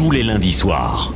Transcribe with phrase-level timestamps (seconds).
[0.00, 1.12] tous les lundis soirs.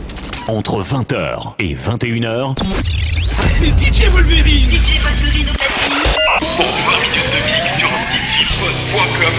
[0.47, 4.69] Entre 20h et 21h, c'est DJ Wolverine.
[4.69, 5.97] DJ Wolverine au platine.
[6.37, 7.89] Pour 20 minutes de mix sur
[8.37, 9.35] djpod.com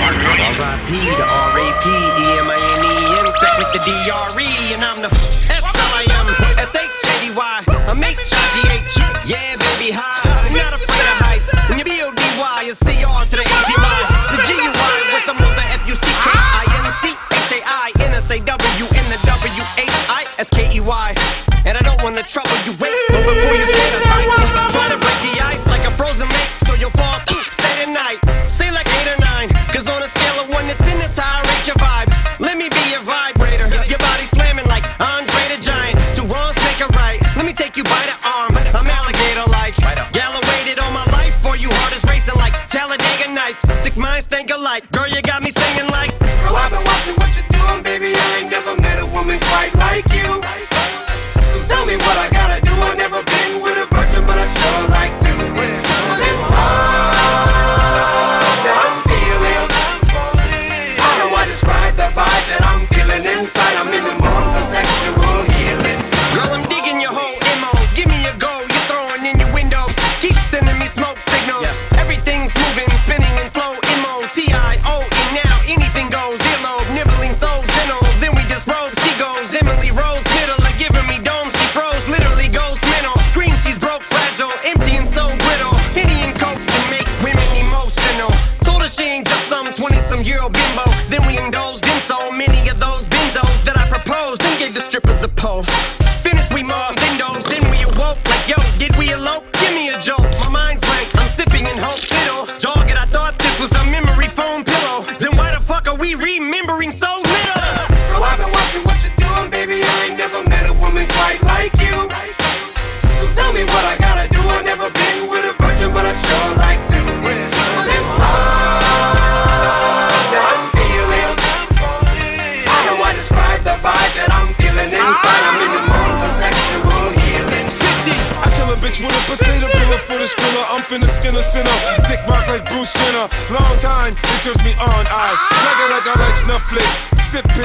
[0.00, 0.90] R.I.P.
[1.16, 1.86] the R.A.P.
[2.18, 6.26] E-M-I-N-E-M Stack with the D-R-E And I'm the S-L-I-M
[6.58, 8.98] S-H-A-D-Y I'm H-I-G-H
[9.30, 10.29] Yeah, baby, hi
[22.30, 22.79] trouble you,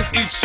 [0.06, 0.45] Sip,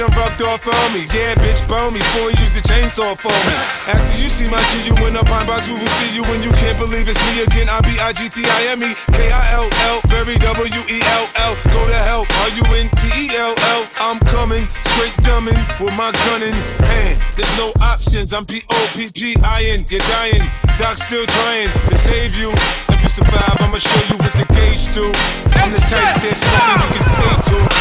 [0.00, 1.04] done rubbed off on me.
[1.12, 3.56] Yeah, bitch, bone me before he used the chainsaw for me.
[3.84, 5.68] After you see my G, you in a pine box.
[5.68, 7.68] We will see you when you can't believe it's me again.
[7.68, 10.00] I B I G T I M E K I L L.
[10.08, 11.54] Very W E L L.
[11.68, 12.24] Go to hell.
[12.24, 13.82] R U N T E L L.
[14.00, 16.56] I'm coming straight dumbing with my gun in
[16.88, 17.20] hand.
[17.36, 18.32] There's no options.
[18.32, 19.84] I'm P O P P I N.
[19.90, 20.48] You're dying.
[20.80, 22.48] Doc still trying to save you.
[22.88, 25.12] If you survive, I'ma show you what the cage do.
[25.60, 27.80] I'm the type there's nothing you can say to.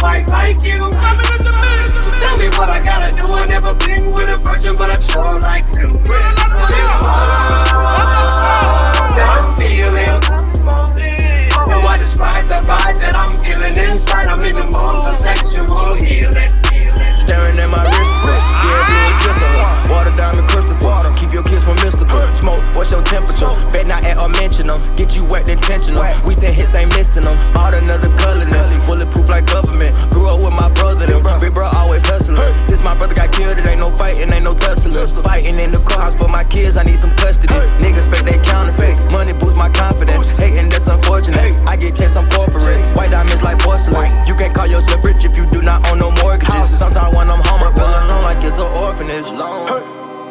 [0.00, 0.76] Quite like you.
[0.76, 3.26] So tell me what I gotta do.
[3.26, 6.19] I've never been with a virgin, but I'd sure like to.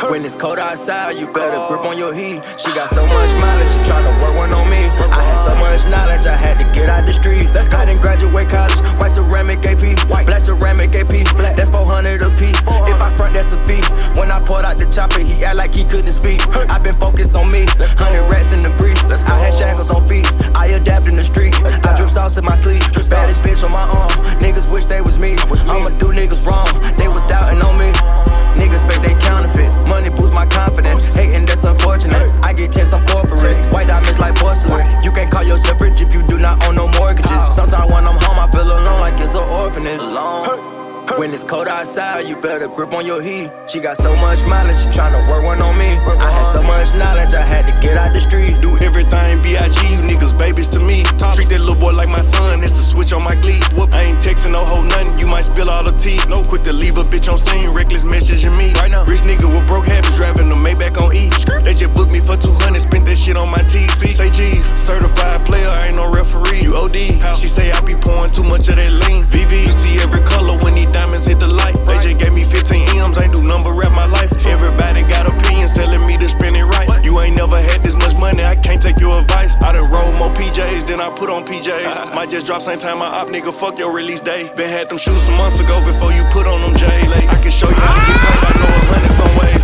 [0.09, 2.41] When it's cold outside, you better grip on your heat.
[2.57, 4.89] She got so much mileage, she tryna work one on me.
[5.05, 7.53] I had so much knowledge, I had to get out the streets.
[7.53, 11.53] I didn't graduate college, white ceramic AP, white black ceramic AP, black.
[11.53, 12.57] that's 400 a piece.
[12.89, 13.85] If I front, that's a fee.
[14.17, 16.41] When I pulled out the chopper, he act like he couldn't speak.
[16.73, 17.93] i been focused on me, 100
[18.33, 18.97] rats in the brief.
[19.05, 20.25] I had shackles on feet,
[20.57, 21.53] I adapt in the street.
[21.85, 22.81] I drip sauce in my sleep,
[23.13, 24.09] baddest bitch on my arm.
[24.41, 25.37] Niggas wish they was me.
[25.69, 26.65] I'ma do niggas wrong,
[26.97, 28.28] they was doubting on me.
[28.59, 29.71] Niggas fake they counterfeit.
[29.87, 31.15] Money boosts my confidence.
[31.15, 32.27] Hating that's unfortunate.
[32.43, 33.55] I get checks, I'm corporate.
[33.71, 34.83] White diamonds like porcelain.
[35.01, 35.88] You can't call yourself rich
[41.39, 43.47] It's cold outside, you better grip on your heat.
[43.65, 45.87] She got so much mileage, she tryna work one on me.
[46.19, 48.59] I had so much knowledge, I had to get out the streets.
[48.59, 51.07] Do everything, B.I.G., you niggas babies to me.
[51.15, 51.39] Talk.
[51.39, 53.63] Treat that little boy like my son, it's a switch on my glee.
[53.71, 56.19] Whoop, I ain't texting no hoe nothing, you might spill all the tea.
[56.27, 58.75] No quick to leave a bitch on scene, reckless messaging me.
[58.75, 61.31] Right now, rich nigga with broke habits, driving the Maybach on E.
[61.63, 64.11] They just booked me for 200, spent that shit on my TC.
[64.11, 66.67] Say G's, certified player, I ain't no referee.
[66.67, 69.23] You OD, how she say I be pouring too much of that lean.
[69.31, 71.77] VV, you see every color when these diamonds hit the light.
[71.85, 74.33] They just gave me 15 M's, ain't do number rap my life.
[74.49, 76.89] Everybody got opinions telling me to spend it right.
[77.05, 79.53] You ain't never had this much money, I can't take your advice.
[79.61, 82.15] I done rolled more PJs than I put on PJs.
[82.17, 84.49] Might just drop same time I op, nigga, fuck your release day.
[84.57, 87.13] Been had them shoes some months ago before you put on them J's.
[87.29, 89.58] I can show you how to get paid, I know a hundred some ways.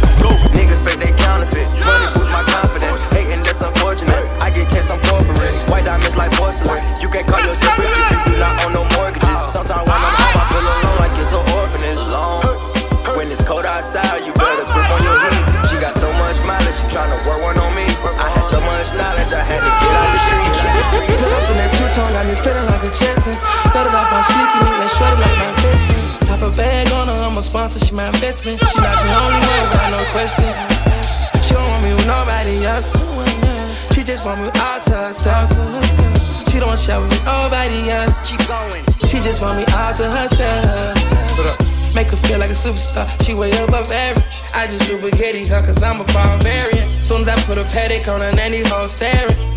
[21.97, 23.35] Up in that two-tone, got me feeling like a Jetson.
[23.71, 26.27] Better off my sneaky, make that shorty like my bestie.
[26.27, 28.59] Pop a bag on her, I'm a sponsor, she my investment.
[28.59, 30.55] She not the only one, got no questions.
[31.43, 32.89] She don't want me with nobody else.
[33.93, 35.51] She just want me all to herself.
[36.51, 38.15] She don't share with nobody else.
[38.27, 38.83] Keep going.
[39.07, 40.99] She just want me all to herself.
[41.95, 43.07] Make her feel like a superstar.
[43.23, 44.43] She way above average.
[44.53, 46.87] I just do spaghetti her cause I'm a barbarian.
[47.07, 48.31] Soon as I put a paddock on her.
[48.35, 49.55] Nanny hoe staring.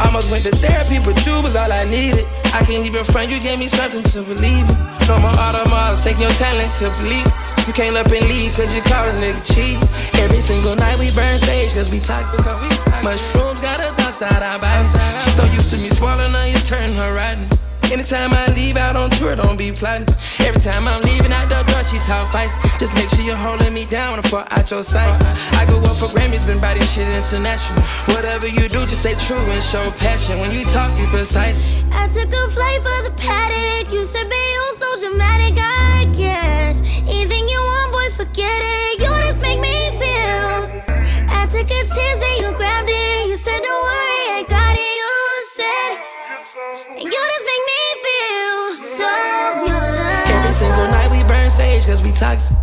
[0.00, 2.24] Almost went to therapy, but you was all I needed.
[2.54, 4.76] I can't even front, you gave me something to believe in.
[5.08, 7.26] No more automobiles, take your talent to believe.
[7.66, 9.78] You can't up and leave cause you call a nigga cheap.
[10.22, 12.44] Every single night we burn sage cause we toxic.
[13.04, 14.90] Mushrooms got us outside our bodies.
[15.24, 17.61] She's so used to me swallowing her, it's turning her rotten.
[17.92, 20.08] Anytime I leave out on tour, don't be plotting.
[20.40, 22.56] Every time I'm leaving out the door, she talk fights.
[22.80, 25.12] Just make sure you're holding me down when I fall out your sight.
[25.60, 27.84] I go up for Grammys, been body shit international.
[28.16, 30.40] Whatever you do, just stay true and show passion.
[30.40, 31.84] When you talk, be precise.
[31.92, 33.92] I took a flight for the paddock.
[33.92, 36.80] You said, babe, you're so dramatic, I guess.
[37.04, 39.04] Anything you want, boy, forget it.
[39.04, 40.80] You just make me feel.
[41.28, 43.28] I took a chance and you grabbed it.
[43.28, 44.80] You said, don't worry, I got it.
[44.80, 45.12] You
[45.44, 45.92] said,
[47.04, 47.31] you
[51.52, 52.56] sage cause we toxic.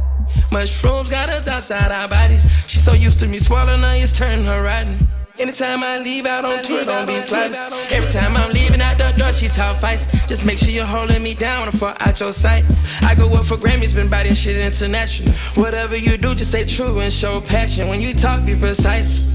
[0.52, 2.44] Mushrooms got us outside our bodies.
[2.68, 4.98] She's so used to me swallowing her, it's turning her rotten.
[5.38, 7.56] Anytime I leave out on tour, don't be plotting.
[7.92, 10.06] Every time I'm leaving out the door, she talk fights.
[10.26, 12.66] Just make sure you're holding me down fall out your sight.
[13.02, 15.32] I go up for Grammys, been body shit international.
[15.56, 17.88] Whatever you do, just stay true and show passion.
[17.88, 19.26] When you talk, be precise.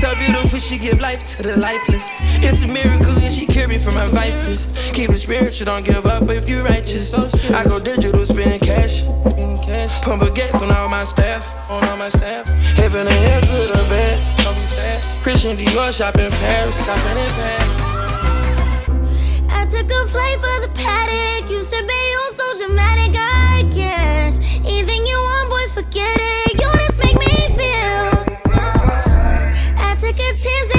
[0.00, 2.08] So beautiful, she give life to the lifeless.
[2.44, 4.66] It's a miracle, and she cure me from my vices.
[4.92, 7.14] Keep it spiritual, don't give up if you righteous.
[7.50, 9.04] I go digital, spending cash.
[10.02, 11.42] Pump baguettes on all my staff.
[11.70, 12.46] On all my staff.
[12.76, 14.18] Heaven and hell, good or bad.
[14.54, 15.02] Be sad.
[15.22, 16.76] Christian Dior shop in Paris.
[16.84, 17.72] Shopping in Paris.
[19.48, 21.50] I took a flight for the paddock.
[21.50, 24.38] You said, babe, you're so dramatic, I guess.
[24.58, 26.45] Anything you want, boy, forget it.
[30.36, 30.75] Chance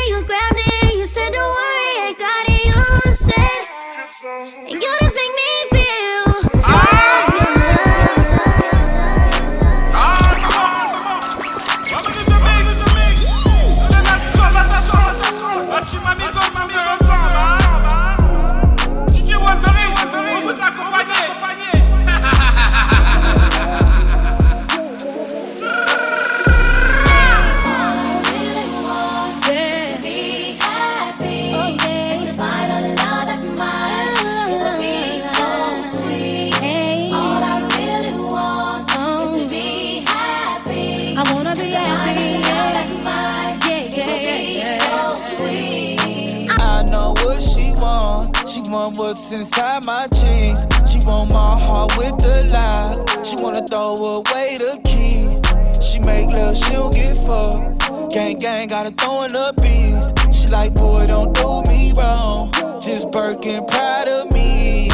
[49.38, 50.66] inside my jeans.
[50.90, 53.24] She want my heart with the lock.
[53.24, 55.40] She wanna throw away the key.
[55.82, 58.14] She make love, she don't get fucked.
[58.14, 60.12] Gang gang, gotta throw in the beats.
[60.36, 62.52] She like, boy, don't do me wrong.
[62.82, 64.90] Just Birkin, proud of me.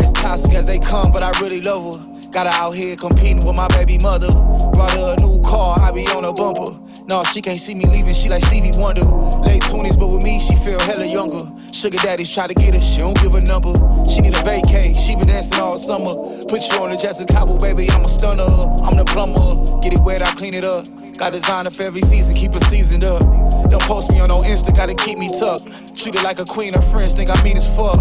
[0.00, 2.30] As toxic as they come, but I really love her.
[2.30, 4.32] Got her out here competing with my baby mother.
[4.72, 6.83] Brought her a new car, I be on her bumper.
[7.06, 9.04] No, she can't see me leaving, she like Stevie Wonder.
[9.42, 11.44] Late 20s, but with me, she feel hella younger.
[11.70, 13.74] Sugar daddies try to get her, she don't give a number.
[14.08, 16.14] She need a vacay, she been dancing all summer.
[16.48, 18.44] Put you on the Jessica Cabo, baby, I'm a stunner.
[18.44, 20.86] I'm the plumber, get it wet, I clean it up.
[21.18, 23.20] Got designer for every season, keep it seasoned up.
[23.68, 25.96] Don't post me on no Insta, gotta keep me tucked.
[25.98, 27.98] Treat her like a queen, her friends think I mean as fuck.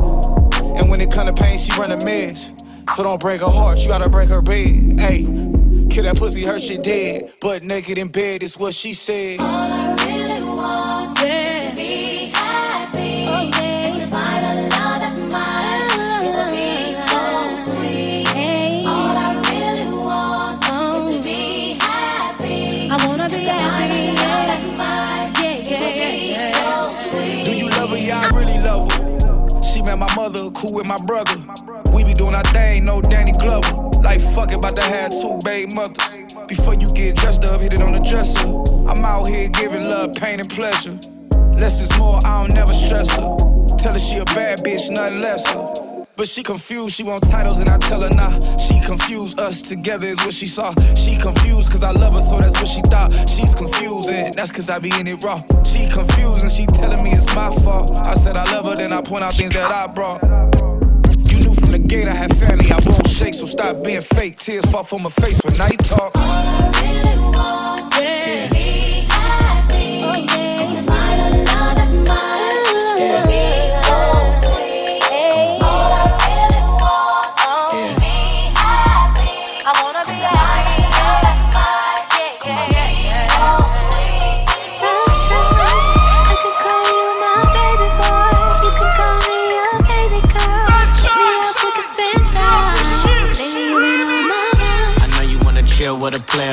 [0.79, 2.53] And when it come to pain, she run a mess.
[2.95, 4.97] So don't break her heart, you gotta break her bed.
[4.97, 5.23] Hey,
[5.93, 7.33] kill that pussy, her shit dead.
[7.39, 9.39] But naked in bed is what she said.
[9.39, 11.13] All I really wanna
[11.75, 13.25] be happy.
[13.27, 13.51] All
[19.15, 21.85] I really want is to be oh.
[21.85, 22.89] happy.
[22.89, 25.31] I wanna be hiding as mine.
[25.39, 25.93] Yeah, yeah,
[26.31, 27.43] yeah.
[27.43, 27.97] Do you love her?
[27.97, 29.61] Yeah, I really love her.
[29.61, 31.37] She met my mother, cool with my brother.
[31.93, 33.82] We be doing our thing, no Danny Glover.
[34.03, 36.17] Like fuck it, about to have two baby mothers.
[36.47, 38.45] Before you get dressed up, hit it on the dresser.
[38.89, 40.99] I'm out here giving love, pain, and pleasure.
[41.53, 43.37] Less is more, I don't never stress her.
[43.77, 45.83] Tell her she a bad bitch, nothing lesser.
[46.15, 48.39] But she confused, she want titles and I tell her nah.
[48.57, 50.73] She confused, us together is what she saw.
[50.95, 53.13] She confused cause I love her, so that's what she thought.
[53.29, 55.41] She's confused and that's cause I be in it raw.
[55.63, 57.93] She confused and she telling me it's my fault.
[57.93, 60.21] I said I love her, then I point out things that I brought.
[60.23, 64.37] You knew from the gate I had family, I won't shake, so stop being fake.
[64.37, 66.13] Tears fall from my face when I talk.
[66.15, 67.72] Sunshine,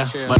[0.00, 0.39] with a but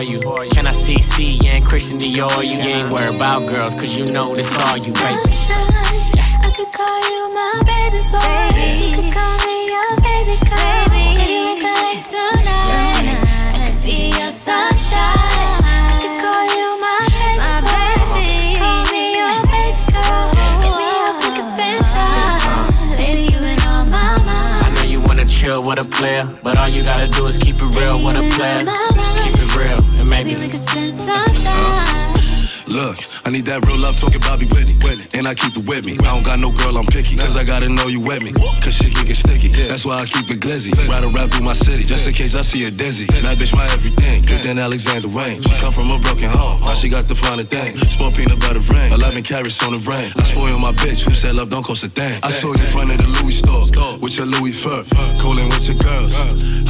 [0.01, 0.19] you.
[0.51, 2.43] Can I see C and Christian Dior?
[2.43, 5.17] You ain't worried about girls, cause you know this all you, baby.
[5.17, 5.67] Sunshine,
[6.41, 8.19] I could call you my baby boy.
[8.81, 10.85] You could call me your baby girl.
[10.89, 13.21] Baby, we could like tonight.
[13.53, 15.61] I could be your sunshine.
[15.61, 16.97] I could call you my
[17.61, 18.57] baby.
[18.57, 20.27] Call me your baby girl.
[20.65, 21.81] Hit me up, we can spend
[23.31, 24.65] you been on my mind.
[24.65, 27.61] I know you wanna chill with a player, but all you gotta do is keep
[27.61, 28.65] it real with a player.
[30.11, 32.13] Maybe Maybe we could spend some time.
[32.67, 34.80] Look, I need that real love talking Bobby Whitney.
[35.21, 35.93] And I keep it with me.
[36.01, 37.15] I don't got no girl, I'm picky.
[37.15, 38.33] Cause I gotta know you with me.
[38.33, 39.49] Cause shit can get sticky.
[39.69, 40.73] That's why I keep it glizzy.
[40.89, 41.83] Ride around through my city.
[41.83, 43.05] Just in case I see a dizzy.
[43.21, 44.23] That bitch my everything.
[44.23, 45.39] Dripped in Alexander Wang.
[45.39, 46.57] She come from a broken home.
[46.65, 46.65] Oh.
[46.65, 47.77] Now she got the finer thing.
[47.77, 48.91] Sport peanut butter rain.
[48.91, 50.09] 11 carats on the rain.
[50.17, 51.05] I spoil my bitch.
[51.05, 52.17] Who said love don't cost a thing?
[52.23, 53.69] I saw you in front of the Louis store.
[54.01, 54.81] With your Louis fur.
[55.21, 56.17] Cooling with your girls.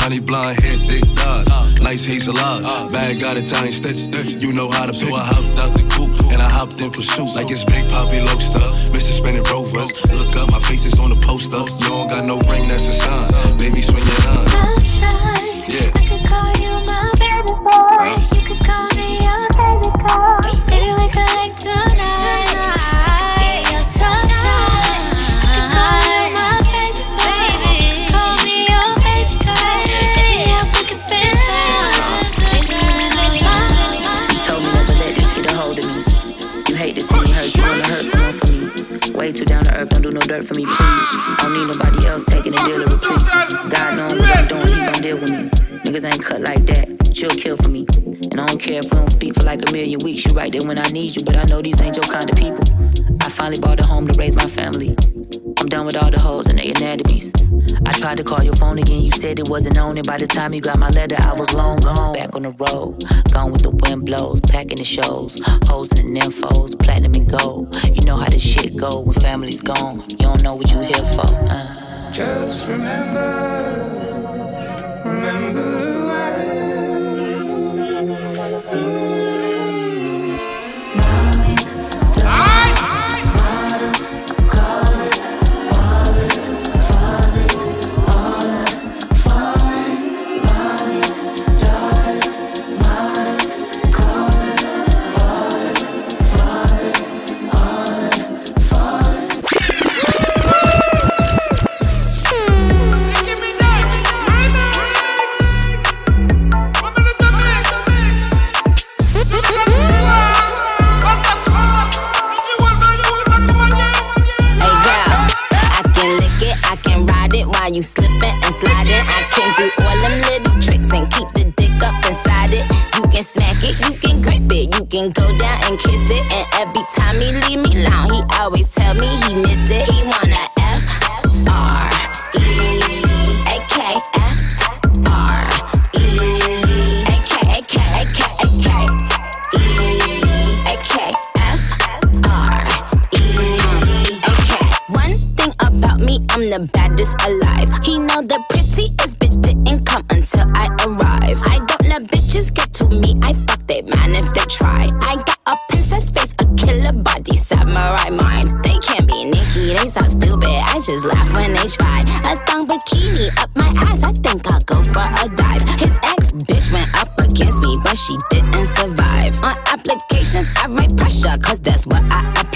[0.03, 1.79] Honey blonde hair, thick thighs.
[1.79, 2.91] Nice hazel eyes.
[2.91, 4.11] Bag got Italian stitches.
[4.43, 5.07] You know how to pick.
[5.07, 6.33] So I hopped out the coupe.
[6.33, 7.31] And I hopped in pursuit.
[7.31, 8.19] Like it's Big Poppy
[8.49, 8.91] Loaster.
[8.91, 9.11] Mr.
[9.13, 9.91] Spinning Rovers.
[10.11, 11.59] Look up, my face is on the poster.
[11.59, 13.57] You don't got no ring, that's a sign.
[13.57, 14.79] Baby, swing your line.
[14.79, 16.00] Sunshine, Yeah.
[55.81, 57.33] I'm with all the hoes and their anatomies.
[57.87, 60.05] I tried to call your phone again, you said it wasn't on it.
[60.05, 62.13] By the time you got my letter, I was long gone.
[62.13, 66.19] Back on the road, gone with the wind blows, packing the shows, hoes and the
[66.19, 67.75] nymphos, platinum and gold.
[67.83, 70.01] You know how this shit go when family's gone.
[70.07, 71.25] You don't know what you here for.
[71.49, 72.11] Uh.
[72.11, 73.81] Just remember,
[75.03, 75.90] remember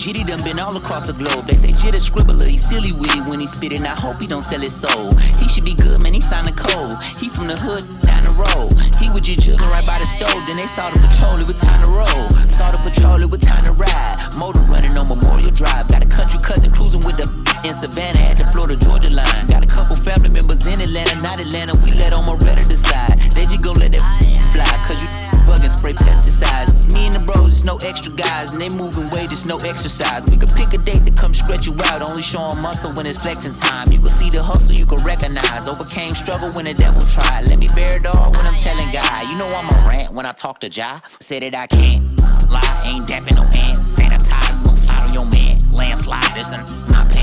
[0.00, 1.44] Jitty done been all across the globe.
[1.44, 3.82] They say Jit a scribbler, he silly with it when he spit it.
[3.82, 5.12] I hope he don't sell his soul.
[5.36, 6.96] He should be good, man, he signed a code.
[7.20, 8.72] He from the hood down the road.
[8.96, 10.40] He was just chillin' right by the stove.
[10.48, 12.28] Then they saw the patrol, it was time to roll.
[12.48, 14.16] Saw the patrol, it was time to ride.
[14.38, 15.88] Motor running on Memorial Drive.
[15.88, 17.28] Got a country cousin cruising with the
[17.64, 19.46] in Savannah at the Florida Georgia line.
[19.46, 21.76] Got a couple family members in Atlanta, not Atlanta.
[21.84, 23.18] We let on Moretta decide.
[23.32, 24.04] They just gon' let that
[24.52, 25.08] fly, cause you
[25.46, 26.92] bug and spray pesticides.
[26.92, 30.24] Me and the bros, it's no extra guys, and they moving weight, it's no exercise.
[30.30, 33.22] We could pick a date to come stretch you out, only showing muscle when it's
[33.22, 33.90] flexing time.
[33.90, 35.68] You can see the hustle, you can recognize.
[35.68, 37.48] Overcame struggle when the devil tried.
[37.48, 39.28] Let me bear it all when I'm telling God.
[39.28, 41.00] You know I'm a rant when I talk to Jai.
[41.20, 42.02] Say that I can't
[42.50, 43.98] lie, ain't dapping no hands.
[43.98, 45.56] Sanitize, slide on your man.
[45.72, 46.52] Landslide, this
[46.90, 47.19] my pants.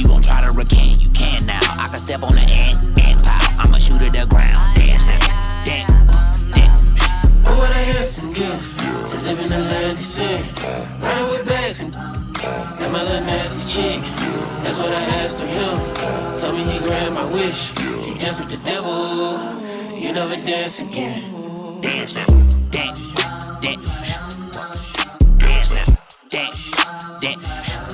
[0.00, 1.60] You gon' try to recant, you can now.
[1.76, 3.60] I can step on the ant, ant pile.
[3.60, 4.56] I'ma shoot to the ground.
[4.74, 5.18] Dance now,
[5.62, 6.84] dance, uh, dance.
[7.46, 10.42] Oh, what a handsome gift to live in the land of sin.
[11.02, 14.00] Ride with bags and got my little nasty chick.
[14.64, 15.76] That's what I asked of him.
[16.38, 17.76] Told me he grabbed my wish.
[18.08, 19.36] You dance with the devil,
[20.00, 21.20] you never dance again.
[21.82, 22.24] Dance now,
[22.70, 23.00] dance,
[23.60, 24.16] dance.
[25.40, 25.84] Dance now,
[26.30, 26.70] dance.
[27.20, 27.89] Dance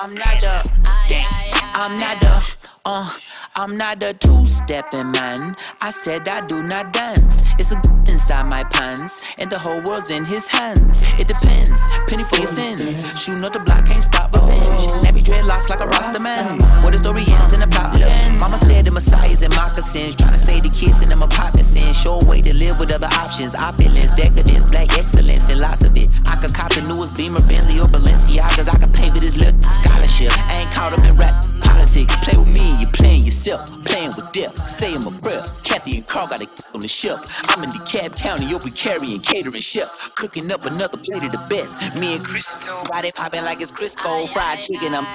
[0.00, 0.70] I'm not the,
[1.08, 1.36] dance.
[1.74, 3.12] I'm not the, uh,
[3.56, 5.56] I'm not a two-stepping man.
[5.80, 7.44] I said I do not dance.
[7.58, 11.04] It's a inside my pants, and the whole world's in his hands.
[11.18, 13.06] It depends, penny for your sins.
[13.20, 14.82] Shooting up the block, can't stop revenge.
[15.06, 16.58] Nappy dreadlocks like a Rasta man.
[16.82, 17.94] What the story ends in a plot.
[18.40, 21.92] Mama said the messiahs and moccasins, trying to say the kids in them apartments in.
[21.92, 23.54] Show a way to live with other options.
[23.54, 26.08] Opulence, decadence, black excellence, and lots of it.
[26.26, 28.68] I could cop the newest Beamer, Bentley, or Balenciagas.
[28.68, 30.32] I could pay for this little scholarship.
[30.50, 32.14] I ain't caught up in rap politics.
[32.24, 33.66] Play with me, you playing yourself.
[33.84, 34.58] Playing with death.
[34.82, 35.44] I'm a prayer.
[35.64, 37.18] Kathy and Carl got a on the ship.
[37.48, 40.14] I'm in DeKalb County, open carrying, catering chef.
[40.14, 41.76] Cooking up another plate of the best.
[41.96, 44.28] Me and Crystal, body popping like it's Crisco.
[44.28, 45.06] Fried chicken, I'm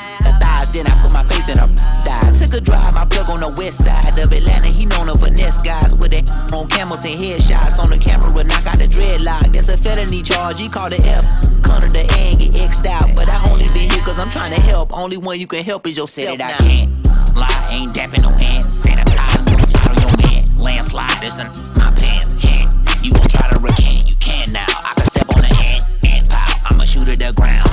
[0.71, 0.83] the.
[0.83, 1.67] Then I put my face in her
[1.99, 2.31] thigh.
[2.33, 4.67] Took a drive, my plug on the west side of Atlanta.
[4.67, 8.31] He known her finesse guys with that on Hamilton headshots on the camera.
[8.43, 9.53] Knock out the dreadlock.
[9.53, 10.59] That's a felony charge.
[10.59, 11.25] He called it F.
[11.63, 13.15] Corner the A and get X'd out.
[13.15, 14.91] But I only been here cause I'm trying to help.
[14.93, 16.37] Only one you can help is yourself.
[16.37, 18.67] Said that I can't lie, ain't dapping no hands.
[18.67, 19.39] Sanitize,
[19.89, 20.43] on your man.
[20.59, 21.47] Landslide, this in
[21.77, 22.33] my pants.
[22.43, 22.69] Hand.
[23.03, 24.65] You gon' try to recant, you can now.
[24.69, 26.61] I can step on the ant, ant pile.
[26.65, 27.72] I'ma shoot at the ground.